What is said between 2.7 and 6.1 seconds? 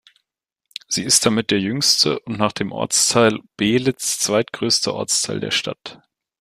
Ortsteil Beelitz zweitgrößte Ortsteil der Stadt.